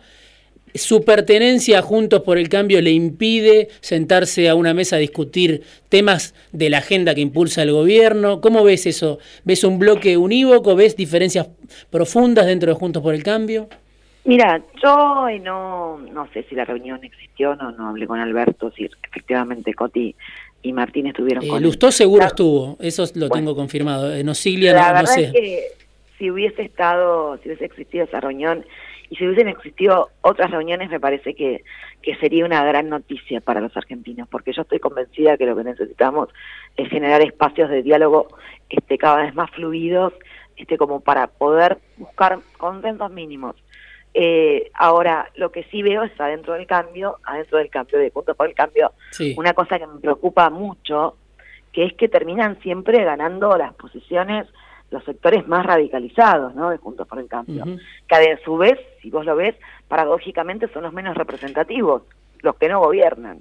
Su 0.74 1.04
pertenencia 1.04 1.78
a 1.78 1.82
Juntos 1.82 2.22
por 2.22 2.38
el 2.38 2.48
Cambio 2.48 2.80
le 2.80 2.90
impide 2.90 3.68
sentarse 3.80 4.48
a 4.48 4.54
una 4.54 4.74
mesa 4.74 4.96
a 4.96 4.98
discutir 4.98 5.62
temas 5.88 6.34
de 6.52 6.70
la 6.70 6.78
agenda 6.78 7.14
que 7.14 7.20
impulsa 7.20 7.62
el 7.62 7.72
gobierno. 7.72 8.40
¿Cómo 8.40 8.64
ves 8.64 8.86
eso? 8.86 9.18
¿Ves 9.44 9.64
un 9.64 9.78
bloque 9.78 10.16
unívoco? 10.16 10.74
¿Ves 10.74 10.96
diferencias 10.96 11.48
profundas 11.90 12.46
dentro 12.46 12.72
de 12.72 12.78
Juntos 12.78 13.02
por 13.02 13.14
el 13.14 13.22
Cambio? 13.22 13.68
Mira, 14.24 14.60
yo 14.82 15.28
no, 15.40 15.98
no 15.98 16.28
sé 16.32 16.42
si 16.48 16.56
la 16.56 16.64
reunión 16.64 17.02
existió, 17.04 17.54
no, 17.54 17.70
no 17.70 17.90
hablé 17.90 18.08
con 18.08 18.18
Alberto, 18.18 18.72
si 18.72 18.84
efectivamente 18.84 19.72
Coti 19.72 20.16
y 20.62 20.72
Martín 20.72 21.06
estuvieron 21.06 21.44
eh, 21.44 21.48
con 21.48 21.62
Lustó 21.62 21.92
seguro 21.92 22.24
estuvo, 22.24 22.76
eso 22.80 23.04
lo 23.14 23.28
tengo 23.30 23.54
confirmado. 23.54 24.12
Eh, 24.12 24.24
no 24.24 24.34
Siglia 24.34 24.74
la 24.74 24.92
verdad 24.92 25.18
Es 25.18 25.32
que 25.32 25.68
si 26.18 26.30
hubiese 26.30 26.62
estado, 26.62 27.36
si 27.38 27.48
hubiese 27.48 27.66
existido 27.66 28.04
esa 28.04 28.20
reunión 28.20 28.64
y 29.08 29.16
si 29.16 29.26
hubiesen 29.26 29.48
existido 29.48 30.10
otras 30.22 30.50
reuniones, 30.50 30.90
me 30.90 30.98
parece 30.98 31.34
que, 31.34 31.62
que 32.02 32.16
sería 32.16 32.44
una 32.44 32.64
gran 32.64 32.88
noticia 32.88 33.40
para 33.40 33.60
los 33.60 33.76
argentinos, 33.76 34.28
porque 34.28 34.52
yo 34.52 34.62
estoy 34.62 34.80
convencida 34.80 35.36
que 35.36 35.46
lo 35.46 35.56
que 35.56 35.64
necesitamos 35.64 36.28
es 36.76 36.88
generar 36.88 37.22
espacios 37.22 37.70
de 37.70 37.82
diálogo 37.82 38.28
este, 38.68 38.98
cada 38.98 39.22
vez 39.22 39.34
más 39.34 39.50
fluidos, 39.50 40.12
este, 40.56 40.76
como 40.76 41.00
para 41.00 41.28
poder 41.28 41.78
buscar 41.98 42.40
consensos 42.58 43.10
mínimos 43.12 43.54
eh, 44.18 44.70
ahora, 44.72 45.30
lo 45.34 45.52
que 45.52 45.64
sí 45.64 45.82
veo 45.82 46.02
es 46.02 46.18
adentro 46.18 46.54
del 46.54 46.66
cambio, 46.66 47.18
adentro 47.22 47.58
del 47.58 47.68
cambio, 47.68 47.98
de 47.98 48.10
punto 48.10 48.34
por 48.34 48.48
el 48.48 48.54
cambio, 48.54 48.92
una 49.36 49.52
cosa 49.52 49.78
que 49.78 49.86
me 49.86 50.00
preocupa 50.00 50.48
mucho, 50.48 51.16
que 51.70 51.84
es 51.84 51.92
que 51.92 52.08
terminan 52.08 52.58
siempre 52.62 53.04
ganando 53.04 53.54
las 53.58 53.74
posiciones 53.74 54.46
los 54.90 55.04
sectores 55.04 55.46
más 55.46 55.66
radicalizados, 55.66 56.54
¿no? 56.54 56.70
De 56.70 56.78
Juntos 56.78 57.06
por 57.06 57.18
el 57.18 57.28
Cambio, 57.28 57.64
que 58.08 58.14
a 58.14 58.38
su 58.42 58.56
vez, 58.56 58.78
si 59.02 59.10
vos 59.10 59.26
lo 59.26 59.36
ves, 59.36 59.54
paradójicamente 59.88 60.68
son 60.68 60.84
los 60.84 60.94
menos 60.94 61.14
representativos, 61.14 62.02
los 62.40 62.56
que 62.56 62.68
no 62.68 62.80
gobiernan. 62.80 63.40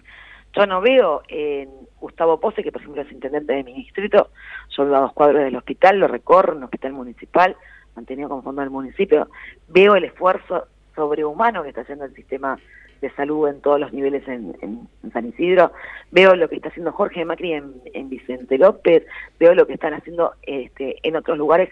Yo 0.53 0.65
no 0.65 0.81
veo 0.81 1.21
en 1.29 1.69
Gustavo 2.01 2.39
Pose, 2.39 2.63
que 2.63 2.71
por 2.71 2.81
ejemplo 2.81 3.03
es 3.03 3.11
intendente 3.11 3.53
de 3.53 3.63
mi 3.63 3.73
distrito, 3.73 4.29
yo 4.75 4.85
veo 4.85 4.95
a 4.95 5.01
dos 5.01 5.13
cuadros 5.13 5.43
del 5.43 5.55
hospital, 5.55 5.99
lo 5.99 6.07
recorro, 6.07 6.55
un 6.55 6.63
hospital 6.63 6.93
municipal, 6.93 7.55
mantenido 7.95 8.29
como 8.29 8.41
fondo 8.41 8.61
del 8.61 8.69
municipio, 8.69 9.29
veo 9.67 9.95
el 9.95 10.05
esfuerzo 10.05 10.67
sobrehumano 10.95 11.63
que 11.63 11.69
está 11.69 11.81
haciendo 11.81 12.05
el 12.05 12.13
sistema 12.13 12.57
de 13.01 13.09
salud 13.11 13.47
en 13.47 13.61
todos 13.61 13.79
los 13.79 13.93
niveles 13.93 14.27
en, 14.27 14.87
San 15.11 15.27
Isidro, 15.27 15.71
veo 16.11 16.35
lo 16.35 16.49
que 16.49 16.55
está 16.55 16.69
haciendo 16.69 16.91
Jorge 16.91 17.25
Macri 17.25 17.53
en, 17.53 18.09
Vicente 18.09 18.57
López, 18.57 19.05
veo 19.39 19.53
lo 19.53 19.67
que 19.67 19.73
están 19.73 19.93
haciendo 19.93 20.33
este, 20.43 20.97
en 21.03 21.15
otros 21.15 21.37
lugares 21.37 21.69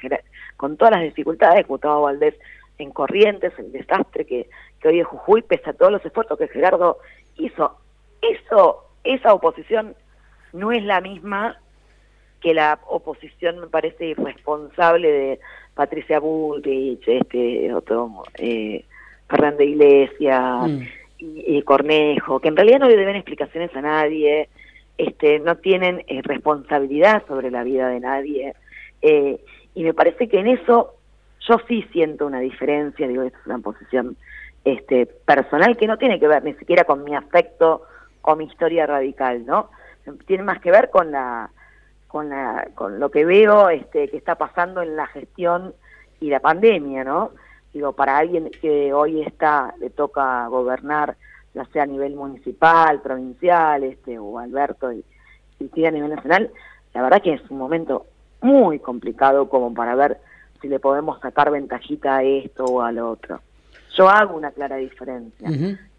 con 0.57 0.77
todas 0.77 0.93
las 0.93 1.03
dificultades, 1.03 1.67
Gustavo 1.67 2.03
Valdés 2.03 2.35
en 2.77 2.91
Corrientes, 2.91 3.53
el 3.57 3.71
desastre 3.71 4.25
que, 4.25 4.49
que 4.79 4.87
hoy 4.87 4.99
es 4.99 5.07
Jujuy, 5.07 5.41
pese 5.41 5.69
a 5.69 5.73
todos 5.73 5.91
los 5.91 6.05
esfuerzos 6.05 6.37
que 6.37 6.47
Gerardo 6.47 6.97
hizo. 7.37 7.77
Eso, 8.21 8.85
esa 9.03 9.33
oposición 9.33 9.95
no 10.53 10.71
es 10.71 10.83
la 10.83 11.01
misma 11.01 11.57
que 12.41 12.53
la 12.53 12.79
oposición, 12.87 13.59
me 13.59 13.67
parece, 13.67 14.07
irresponsable 14.07 15.11
de 15.11 15.39
Patricia 15.73 16.19
Bullrich, 16.19 17.07
este, 17.07 17.73
otro, 17.73 18.23
eh, 18.37 18.85
Fernández 19.27 19.67
Iglesias 19.67 20.69
mm. 20.69 20.81
y, 21.19 21.61
Cornejo, 21.63 22.39
que 22.39 22.49
en 22.49 22.55
realidad 22.55 22.79
no 22.79 22.87
le 22.87 22.97
deben 22.97 23.15
explicaciones 23.15 23.75
a 23.75 23.81
nadie, 23.81 24.49
este, 24.97 25.39
no 25.39 25.57
tienen 25.57 26.03
eh, 26.07 26.21
responsabilidad 26.23 27.23
sobre 27.27 27.49
la 27.49 27.63
vida 27.63 27.87
de 27.87 27.99
nadie. 27.99 28.53
Eh, 29.01 29.39
y 29.73 29.83
me 29.83 29.93
parece 29.93 30.27
que 30.27 30.39
en 30.39 30.47
eso 30.47 30.95
yo 31.47 31.57
sí 31.67 31.85
siento 31.91 32.27
una 32.27 32.39
diferencia, 32.39 33.07
digo, 33.07 33.23
es 33.23 33.33
una 33.45 33.59
posición 33.59 34.15
este, 34.63 35.05
personal 35.05 35.75
que 35.75 35.87
no 35.87 35.97
tiene 35.97 36.19
que 36.19 36.27
ver 36.27 36.43
ni 36.43 36.53
siquiera 36.53 36.83
con 36.83 37.03
mi 37.03 37.15
afecto 37.15 37.83
o 38.21 38.35
mi 38.35 38.45
historia 38.45 38.85
radical, 38.85 39.45
¿no? 39.45 39.69
Tiene 40.25 40.43
más 40.43 40.59
que 40.61 40.71
ver 40.71 40.89
con 40.89 41.11
la 41.11 41.49
con 42.13 42.29
la 42.29 42.67
con 42.75 42.99
lo 42.99 43.09
que 43.09 43.25
veo 43.25 43.71
este 43.71 44.07
que 44.07 44.17
está 44.17 44.35
pasando 44.35 44.83
en 44.83 44.95
la 44.95 45.07
gestión 45.07 45.73
y 46.19 46.29
la 46.29 46.39
pandemia, 46.39 47.03
¿no? 47.03 47.31
Digo, 47.73 47.93
para 47.93 48.19
alguien 48.19 48.51
que 48.61 48.93
hoy 48.93 49.23
está 49.23 49.73
le 49.79 49.89
toca 49.89 50.45
gobernar 50.45 51.17
ya 51.55 51.65
sea 51.65 51.83
a 51.83 51.87
nivel 51.87 52.13
municipal, 52.13 53.01
provincial, 53.01 53.83
este 53.83 54.19
o 54.19 54.37
Alberto 54.37 54.93
y, 54.93 55.03
y 55.59 55.85
a 55.85 55.89
nivel 55.89 56.11
nacional, 56.11 56.51
la 56.93 57.01
verdad 57.01 57.19
que 57.19 57.33
es 57.33 57.41
un 57.49 57.57
momento 57.57 58.05
muy 58.41 58.77
complicado 58.77 59.49
como 59.49 59.73
para 59.73 59.95
ver 59.95 60.19
si 60.61 60.67
le 60.67 60.79
podemos 60.79 61.19
sacar 61.19 61.49
ventajita 61.49 62.17
a 62.17 62.23
esto 62.23 62.65
o 62.65 62.81
al 62.83 62.99
otro. 62.99 63.41
Yo 63.97 64.07
hago 64.07 64.37
una 64.37 64.51
clara 64.51 64.75
diferencia, 64.75 65.49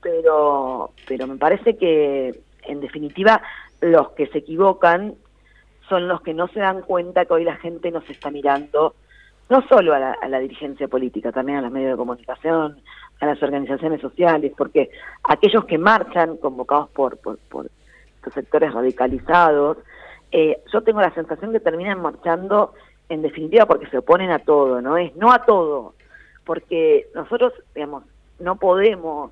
pero, 0.01 0.93
pero 1.09 1.27
me 1.27 1.37
parece 1.37 1.77
que, 1.77 2.41
en 2.69 2.81
definitiva, 2.81 3.43
los 3.81 4.11
que 4.11 4.29
se 4.29 4.39
equivocan 4.39 5.15
son 5.89 6.09
los 6.09 6.21
que 6.23 6.35
no 6.35 6.49
se 6.49 6.61
dan 6.61 6.83
cuenta 6.83 7.25
que 7.25 7.35
hoy 7.35 7.45
la 7.45 7.57
gente 7.57 7.91
nos 7.91 8.09
está 8.09 8.31
mirando, 8.31 8.95
no 9.49 9.63
solo 9.69 9.95
a 9.95 9.99
la, 9.99 10.39
dirigencia 10.39 10.89
política, 10.89 11.31
también 11.31 11.59
a 11.59 11.63
los 11.63 11.71
medios 11.71 11.93
de 11.93 11.97
comunicación, 11.97 12.81
a 13.21 13.27
las 13.27 13.43
organizaciones 13.43 14.01
sociales, 14.01 14.53
porque 14.57 14.91
aquellos 15.23 15.65
que 15.67 15.79
marchan, 15.79 16.39
convocados 16.39 16.89
por, 16.91 17.19
por, 17.19 17.39
por 17.39 17.71
estos 18.17 18.33
sectores 18.33 18.73
radicalizados, 18.73 19.79
eh, 20.33 20.63
yo 20.73 20.83
tengo 20.83 21.01
la 21.01 21.15
sensación 21.15 21.53
que 21.53 21.61
terminan 21.61 22.01
marchando 22.01 22.75
en 23.09 23.23
definitiva 23.23 23.67
porque 23.67 23.87
se 23.89 23.99
oponen 23.99 24.31
a 24.31 24.39
todo, 24.39 24.81
¿no? 24.81 24.97
Es 24.97 25.15
no 25.15 25.31
a 25.31 25.45
todo, 25.45 25.95
porque 26.45 27.09
nosotros, 27.15 27.53
digamos, 27.75 28.05
no 28.39 28.57
podemos 28.57 29.31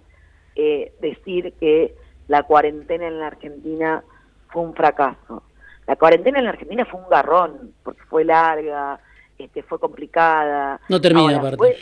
eh, 0.54 0.92
decir 1.00 1.54
que 1.58 1.94
la 2.28 2.42
cuarentena 2.42 3.08
en 3.08 3.18
la 3.18 3.28
Argentina 3.28 4.04
fue 4.48 4.62
un 4.62 4.74
fracaso. 4.74 5.42
La 5.86 5.96
cuarentena 5.96 6.38
en 6.38 6.44
la 6.44 6.50
Argentina 6.50 6.84
fue 6.84 7.00
un 7.00 7.08
garrón, 7.08 7.72
porque 7.82 8.02
fue 8.04 8.24
larga, 8.24 9.00
este, 9.38 9.62
fue 9.62 9.78
complicada. 9.78 10.80
No 10.88 11.00
termina, 11.00 11.38
aparte. 11.38 11.76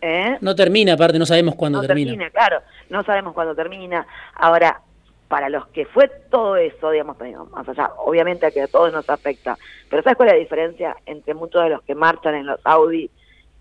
¿eh? 0.00 0.38
No 0.40 0.54
termina, 0.54 0.94
aparte, 0.94 1.18
no 1.18 1.26
sabemos 1.26 1.54
cuándo 1.54 1.80
no 1.80 1.86
termina. 1.86 2.30
Claro, 2.30 2.60
no 2.90 3.02
sabemos 3.04 3.34
cuándo 3.34 3.54
termina. 3.54 4.06
Ahora, 4.34 4.80
para 5.28 5.48
los 5.48 5.66
que 5.68 5.86
fue 5.86 6.08
todo 6.30 6.56
eso, 6.56 6.90
digamos, 6.90 7.16
más 7.50 7.68
allá, 7.68 7.90
obviamente 7.98 8.46
a 8.46 8.50
que 8.50 8.62
a 8.62 8.68
todos 8.68 8.92
nos 8.92 9.08
afecta, 9.10 9.58
pero 9.90 10.02
¿sabes 10.02 10.16
cuál 10.16 10.28
es 10.28 10.34
la 10.34 10.40
diferencia 10.40 10.96
entre 11.04 11.34
muchos 11.34 11.62
de 11.64 11.70
los 11.70 11.82
que 11.82 11.94
marchan 11.94 12.34
en 12.34 12.46
los 12.46 12.60
Audi 12.64 13.10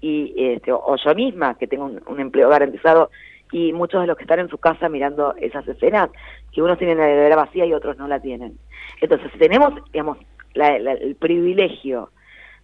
y 0.02 0.34
este, 0.38 0.72
o 0.72 0.96
yo 1.04 1.16
misma, 1.16 1.58
que 1.58 1.68
tengo 1.68 1.86
un, 1.86 2.20
empleo 2.20 2.50
garantizado, 2.50 3.10
y 3.56 3.72
muchos 3.72 4.02
de 4.02 4.08
los 4.08 4.18
que 4.18 4.26
están 4.26 4.40
en 4.40 4.50
su 4.50 4.58
casa 4.58 4.90
mirando 4.90 5.34
esas 5.38 5.66
escenas, 5.66 6.10
que 6.52 6.62
unos 6.62 6.78
tienen 6.78 6.98
la 6.98 7.10
heladera 7.10 7.38
vacía 7.38 7.66
y 7.66 7.72
otros 7.72 7.98
no 7.98 8.06
la 8.06 8.20
tienen. 8.20 8.60
Entonces, 9.00 9.32
tenemos, 9.40 9.74
digamos, 9.94 10.18
el 10.56 11.16
privilegio 11.16 12.10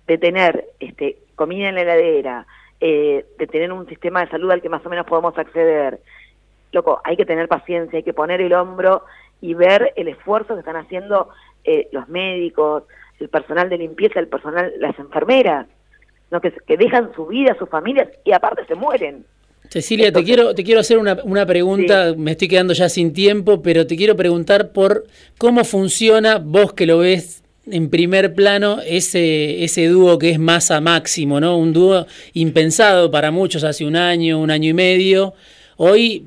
de 0.06 0.18
tener 0.18 0.66
este, 0.82 1.20
comida 1.36 1.70
en 1.70 1.76
la 1.76 1.84
heladera, 1.84 2.46
eh, 2.82 3.26
de 3.40 3.48
tener 3.48 3.72
un 3.72 3.88
sistema 3.88 4.20
de 4.20 4.32
salud 4.32 4.52
al 4.52 4.62
que 4.62 4.68
más 4.68 4.86
o 4.86 4.90
menos 4.90 5.06
podemos 5.06 5.38
acceder, 5.38 6.02
loco, 6.74 7.00
hay 7.06 7.16
que 7.16 7.26
tener 7.26 7.48
paciencia, 7.48 7.96
hay 7.96 8.04
que 8.04 8.14
poner 8.14 8.42
el 8.42 8.52
hombro 8.52 9.06
y 9.40 9.54
ver 9.54 9.94
el 9.96 10.10
esfuerzo 10.10 10.56
que 10.56 10.60
están 10.60 10.76
haciendo 10.76 11.30
eh, 11.64 11.88
los 11.94 12.10
médicos, 12.10 12.84
el 13.18 13.30
personal 13.30 13.70
de 13.70 13.78
limpieza, 13.78 14.20
el 14.20 14.28
personal, 14.28 14.74
las 14.78 15.00
enfermeras, 15.00 15.68
¿no? 16.32 16.42
que, 16.42 16.52
que 16.52 16.76
dejan 16.76 17.14
su 17.14 17.28
vida, 17.28 17.56
sus 17.58 17.70
familias 17.70 18.10
y 18.26 18.34
aparte 18.34 18.66
se 18.66 18.76
mueren. 18.76 19.24
Cecilia, 19.72 20.12
te 20.12 20.26
quiero, 20.26 20.54
te 20.54 20.66
quiero 20.66 20.82
hacer 20.82 20.98
una, 20.98 21.20
una 21.24 21.46
pregunta, 21.46 22.14
me 22.18 22.32
estoy 22.32 22.50
quedando 22.50 22.74
ya 22.74 22.90
sin 22.90 23.14
tiempo, 23.14 23.62
pero 23.62 23.88
te 23.88 23.96
quiero 23.96 24.18
preguntar 24.18 24.74
por 24.74 25.08
cómo 25.38 25.64
funciona, 25.64 26.40
vos 26.40 26.74
que 26.74 26.86
lo 26.86 26.98
ves 26.98 27.42
en 27.66 27.90
primer 27.90 28.34
plano, 28.34 28.82
ese, 28.86 29.64
ese 29.64 29.88
dúo 29.88 30.18
que 30.20 30.32
es 30.32 30.40
masa 30.40 30.82
máximo, 30.82 31.40
¿no? 31.40 31.58
Un 31.58 31.72
dúo 31.72 32.06
impensado 32.34 33.12
para 33.12 33.32
muchos 33.32 33.64
hace 33.64 33.86
un 33.86 33.96
año, 33.96 34.42
un 34.42 34.52
año 34.52 34.72
y 34.72 34.74
medio. 34.74 35.36
Hoy 35.78 36.26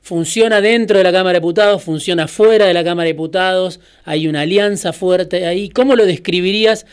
funciona 0.00 0.62
dentro 0.62 0.96
de 0.96 1.04
la 1.04 1.12
Cámara 1.12 1.34
de 1.34 1.40
Diputados, 1.40 1.82
funciona 1.82 2.28
fuera 2.28 2.64
de 2.64 2.72
la 2.72 2.82
Cámara 2.82 3.08
de 3.08 3.12
Diputados, 3.12 3.80
hay 4.04 4.26
una 4.26 4.40
alianza 4.40 4.94
fuerte 4.94 5.44
ahí. 5.44 5.68
¿Cómo 5.68 5.96
lo 5.96 6.06
describirías 6.06 6.86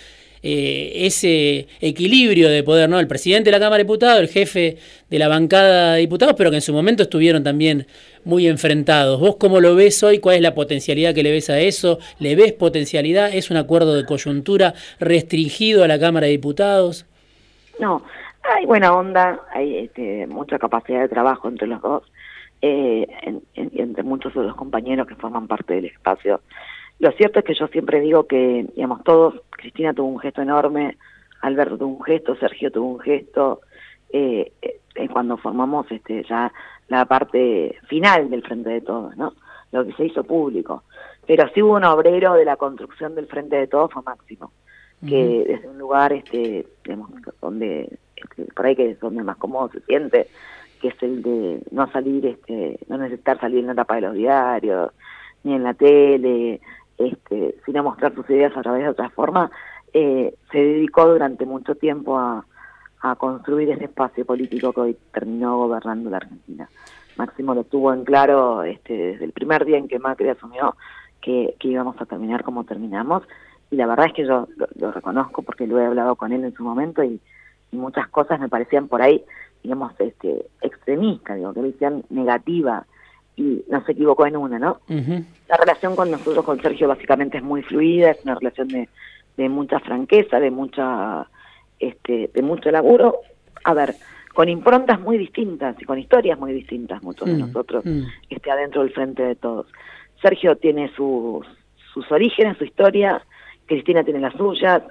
eh, 0.50 1.06
ese 1.06 1.68
equilibrio 1.82 2.48
de 2.48 2.63
poder, 2.63 2.88
¿no? 2.89 3.01
El 3.01 3.08
presidente 3.08 3.50
de 3.50 3.51
la 3.51 3.60
Cámara 3.60 3.80
de 3.80 3.84
Diputados, 3.84 4.22
el 4.22 4.30
jefe 4.30 4.77
de 5.10 5.20
la 5.20 5.27
bancada 5.27 5.96
de 5.96 6.00
diputados, 6.00 6.36
pero 6.38 6.51
que 6.51 6.56
en 6.56 6.62
su 6.62 6.72
momento 6.72 7.04
estuvieron 7.04 7.44
también 7.44 7.86
muy 8.24 8.48
enfrentados. 8.48 9.20
¿Vos 9.20 9.36
cómo 9.36 9.60
lo 9.60 9.75
ves 9.75 10.01
hoy? 10.04 10.20
¿Cuál 10.20 10.38
es 10.38 10.42
la 10.42 10.56
potencialidad 10.56 11.13
que 11.13 11.22
le 11.22 11.32
ves 11.32 11.50
a 11.50 11.60
eso? 11.60 12.00
¿Le 12.20 12.38
ves 12.38 12.54
potencialidad? 12.54 13.36
¿Es 13.36 13.51
un 13.51 13.58
acuerdo 13.58 13.94
de 13.94 14.06
coyuntura 14.06 14.74
restringido 15.01 15.84
a 15.84 15.89
la 15.89 16.00
Cámara 16.00 16.27
de 16.27 16.32
Diputados? 16.32 17.06
No, 17.77 18.04
hay 18.56 18.66
buena 18.66 18.94
onda, 18.94 19.42
hay 19.51 19.80
este, 19.80 20.27
mucha 20.27 20.58
capacidad 20.60 21.01
de 21.01 21.10
trabajo 21.10 21.50
entre 21.50 21.68
los 21.68 21.82
dos 21.82 22.04
eh, 22.62 23.06
entre 23.54 24.04
muchos 24.04 24.34
de 24.34 24.44
los 24.44 24.56
compañeros 24.56 25.08
que 25.08 25.16
forman 25.16 25.46
parte 25.48 25.74
del 25.74 25.86
espacio. 25.86 26.39
Lo 27.00 27.12
cierto 27.12 27.39
es 27.39 27.46
que 27.46 27.54
yo 27.54 27.68
siempre 27.68 28.00
digo 28.00 28.25
que, 28.25 28.66
digamos, 28.75 29.04
todos, 29.04 29.36
Cristina 29.51 29.94
tuvo 29.94 30.08
un 30.08 30.20
gesto 30.20 30.42
enorme, 30.42 30.98
Alberto 31.42 31.77
tuvo 31.77 31.98
un 31.98 32.04
gesto, 32.04 32.36
Sergio 32.36 32.72
tuvo 32.72 32.94
un 32.94 33.00
gesto, 33.00 33.62
eh, 34.10 34.51
eh, 34.62 35.10
cuando 35.10 35.38
formamos 35.38 35.92
este 35.92 36.24
ya 36.24 36.51
la 36.88 37.06
parte 37.06 37.77
final 37.88 38.30
del 38.30 38.42
Frente 38.42 38.70
de 38.70 38.82
Todos, 38.82 39.16
¿no? 39.18 39.34
Lo 39.72 39.86
que 39.86 39.94
se 39.94 40.06
hizo 40.06 40.24
público. 40.24 40.84
Pero 41.25 41.48
sí 41.54 41.62
hubo 41.62 41.75
un 41.75 41.84
obrero 41.84 42.34
de 42.34 42.46
la 42.46 42.56
construcción 42.56 43.13
del 43.13 43.27
Frente 43.27 43.58
de 43.58 43.68
Todos, 43.68 43.92
fue 43.92 44.01
Máximo, 44.04 44.51
que 45.06 45.46
desde 45.48 45.68
un 45.68 45.77
lugar, 45.77 46.13
este, 46.13 46.66
digamos, 46.84 47.12
donde, 47.42 48.00
este, 48.16 48.46
por 48.54 48.66
ahí 48.66 48.75
que 48.75 48.92
es 48.92 49.00
donde 49.00 49.24
más 49.24 49.38
cómodo 49.38 49.70
se 49.70 49.82
siente, 49.82 50.27
que 50.82 50.88
es 50.88 51.04
el 51.04 51.22
de 51.22 51.60
no 51.72 51.92
salir, 51.92 52.25
este, 52.25 52.80
no 52.88 52.98
necesitar 52.98 53.39
salir 53.39 53.60
en 53.60 53.68
la 53.68 53.75
tapa 53.75 53.96
de 53.96 54.01
los 54.01 54.13
diarios, 54.16 54.92
ni 55.44 55.54
en 55.54 55.63
la 55.63 55.74
tele, 55.74 56.62
este, 56.98 57.56
sino 57.66 57.84
mostrar 57.84 58.13
sus 58.16 58.30
ideas 58.30 58.56
a 58.56 58.62
través 58.62 58.84
de 58.84 58.89
otra 58.89 59.10
forma, 59.10 59.51
eh, 59.94 60.36
se 60.51 60.58
dedicó 60.58 61.08
durante 61.08 61.46
mucho 61.46 61.75
tiempo 61.75 62.18
a, 62.18 62.46
construir 63.20 63.70
ese 63.70 63.86
espacio 63.86 64.25
político 64.25 64.74
que 64.74 64.82
hoy 64.82 64.98
terminó 65.13 65.60
gobernando 65.60 66.10
la 66.10 66.18
Argentina. 66.18 66.68
Máximo 67.16 67.54
lo 67.56 67.63
tuvo 67.63 67.94
en 67.94 68.04
claro 68.04 68.63
este, 68.63 68.98
desde 68.98 69.24
el 69.24 69.32
primer 69.32 69.63
día 69.63 69.77
en 69.77 69.88
que 69.88 69.98
Macri 69.98 70.27
asumió 70.27 70.75
que, 71.22 71.56
íbamos 71.62 71.96
a 72.01 72.06
terminar 72.06 72.44
como 72.44 72.66
terminamos, 72.66 73.24
y 73.72 73.77
la 73.77 73.88
verdad 73.88 74.08
es 74.08 74.13
que 74.13 74.25
yo 74.25 74.50
lo, 74.75 74.92
reconozco 74.92 75.42
porque 75.42 75.68
lo 75.68 75.80
he 75.80 75.86
hablado 75.86 76.18
con 76.18 76.34
él 76.34 76.44
en 76.44 76.54
su 76.54 76.63
momento 76.63 77.01
y, 77.01 77.22
muchas 77.72 78.08
cosas 78.08 78.39
me 78.39 78.50
parecían 78.50 78.88
por 78.88 79.01
ahí 79.01 79.24
digamos, 79.63 79.94
este, 80.00 80.48
extremista, 80.62 81.36
digo, 81.36 81.54
que 81.54 81.62
decían 81.62 82.04
negativa, 82.10 82.86
y 83.38 83.63
no 83.70 83.86
se 83.86 83.94
equivocó 83.94 84.25
en 84.25 84.36
una, 84.36 84.60
¿no? 84.60 84.82
La 85.48 85.58
relación 85.58 85.96
con 85.96 86.12
nosotros, 86.12 86.44
con 86.44 86.60
Sergio, 86.62 86.88
básicamente 86.88 87.38
es 87.38 87.44
muy 87.44 87.62
fluida, 87.62 88.12
es 88.12 88.24
una 88.24 88.36
relación 88.36 88.67
de, 88.67 88.89
de 89.38 89.48
mucha 89.48 89.79
franqueza, 89.79 90.39
de 90.39 90.51
mucha, 90.51 91.27
este, 91.79 92.29
de 92.34 92.41
mucho 92.41 92.72
laburo. 92.72 93.17
A 93.63 93.74
ver, 93.74 93.96
con 94.34 94.50
improntas 94.50 95.00
muy 95.00 95.17
distintas 95.17 95.75
y 95.79 95.86
con 95.86 96.00
historias 96.00 96.38
muy 96.38 96.51
distintas, 96.51 97.01
muchos 97.03 97.27
de 97.27 97.38
nosotros, 97.38 97.84
este, 98.29 98.51
adentro 98.51 98.82
del 98.84 98.91
frente 98.91 99.24
de 99.24 99.36
todos. 99.36 99.67
Sergio 100.22 100.58
tiene 100.58 100.91
sus, 100.96 101.46
sus 101.94 102.12
orígenes, 102.12 102.58
su 102.58 102.63
historia, 102.63 103.24
Cristina 103.67 104.03
tiene 104.03 104.20
las 104.20 104.34
suyas, 104.34 104.82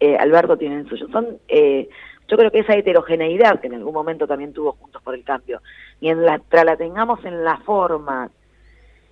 eh, 0.00 0.16
Alberto 0.16 0.56
tiene 0.58 0.80
el 0.80 0.88
suyo. 0.88 1.08
Son, 1.10 1.38
eh, 1.48 1.88
yo 2.28 2.36
creo 2.36 2.50
que 2.50 2.60
esa 2.60 2.74
heterogeneidad 2.74 3.60
que 3.60 3.68
en 3.68 3.74
algún 3.74 3.94
momento 3.94 4.26
también 4.26 4.52
tuvo 4.52 4.72
Juntos 4.72 5.02
por 5.02 5.14
el 5.14 5.24
Cambio, 5.24 5.60
mientras 6.00 6.64
la 6.64 6.76
tengamos 6.76 7.24
en 7.24 7.44
la 7.44 7.58
forma 7.58 8.30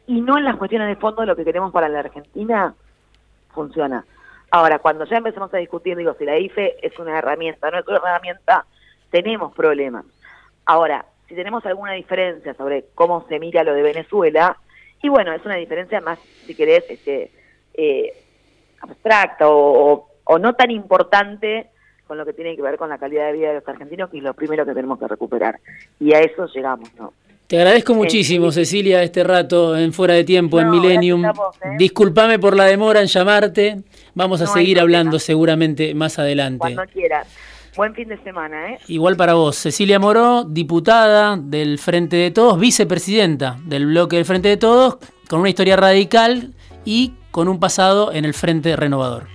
y 0.06 0.20
no 0.20 0.36
en 0.36 0.44
las 0.44 0.56
cuestiones 0.56 0.88
de 0.88 0.96
fondo 0.96 1.22
de 1.22 1.26
lo 1.28 1.36
que 1.36 1.44
queremos 1.44 1.72
para 1.72 1.88
la 1.88 2.00
Argentina, 2.00 2.74
funciona. 3.52 4.04
Ahora, 4.50 4.78
cuando 4.78 5.04
ya 5.04 5.16
empecemos 5.16 5.52
a 5.54 5.58
discutir, 5.58 5.96
digo, 5.96 6.14
si 6.18 6.24
la 6.24 6.38
IFE 6.38 6.76
es 6.82 6.98
una 6.98 7.18
herramienta, 7.18 7.70
no 7.70 7.78
es 7.78 7.88
una 7.88 7.96
herramienta, 7.98 8.66
tenemos 9.10 9.54
problemas. 9.54 10.04
Ahora, 10.66 11.06
si 11.28 11.34
tenemos 11.34 11.64
alguna 11.66 11.92
diferencia 11.92 12.54
sobre 12.54 12.84
cómo 12.94 13.26
se 13.28 13.38
mira 13.38 13.64
lo 13.64 13.72
de 13.74 13.82
Venezuela, 13.82 14.56
y 15.02 15.08
bueno, 15.08 15.32
es 15.32 15.44
una 15.44 15.56
diferencia 15.56 16.00
más, 16.00 16.18
si 16.18 16.54
querés, 16.54 16.84
este, 16.88 17.30
eh, 17.74 18.12
abstracta 18.80 19.46
o, 19.48 20.08
no 20.40 20.54
tan 20.54 20.70
importante 20.70 21.70
con 22.06 22.18
lo 22.18 22.24
que 22.24 22.32
tiene 22.32 22.56
que 22.56 22.62
ver 22.62 22.76
con 22.76 22.88
la 22.88 22.98
calidad 22.98 23.26
de 23.26 23.32
vida 23.32 23.48
de 23.48 23.54
los 23.54 23.68
argentinos, 23.68 24.10
que 24.10 24.18
es 24.18 24.22
lo 24.22 24.34
primero 24.34 24.64
que 24.64 24.72
tenemos 24.72 24.98
que 24.98 25.08
recuperar. 25.08 25.60
Y 26.00 26.14
a 26.14 26.20
eso 26.20 26.46
llegamos, 26.46 26.88
¿no? 26.98 27.12
Te 27.46 27.58
agradezco 27.58 27.92
muchísimo, 27.92 28.50
Cecilia, 28.50 29.02
este 29.02 29.22
rato 29.22 29.76
en 29.76 29.92
Fuera 29.92 30.14
de 30.14 30.24
Tiempo, 30.24 30.60
en 30.60 30.70
Millennium. 30.70 31.26
¿eh? 31.26 31.30
Disculpame 31.78 32.38
por 32.38 32.56
la 32.56 32.64
demora 32.64 33.02
en 33.02 33.06
llamarte. 33.06 33.82
Vamos 34.14 34.40
a 34.40 34.46
seguir 34.46 34.80
hablando 34.80 35.18
seguramente 35.18 35.94
más 35.94 36.18
adelante. 36.18 36.58
Cuando 36.58 36.84
quieras. 36.86 37.28
Buen 37.76 37.94
fin 37.94 38.08
de 38.08 38.16
semana, 38.22 38.72
¿eh? 38.72 38.78
Igual 38.88 39.16
para 39.16 39.34
vos. 39.34 39.56
Cecilia 39.56 39.98
Moró, 39.98 40.44
diputada 40.44 41.36
del 41.36 41.78
Frente 41.78 42.16
de 42.16 42.30
Todos, 42.30 42.58
vicepresidenta 42.58 43.58
del 43.64 43.86
bloque 43.86 44.16
del 44.16 44.24
Frente 44.24 44.48
de 44.48 44.56
Todos, 44.56 44.98
con 45.28 45.40
una 45.40 45.48
historia 45.48 45.76
radical 45.76 46.54
y 46.84 47.12
con 47.30 47.48
un 47.48 47.60
pasado 47.60 48.12
en 48.12 48.24
el 48.24 48.32
Frente 48.32 48.74
Renovador. 48.76 49.26